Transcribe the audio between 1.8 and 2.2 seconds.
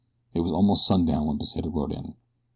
in.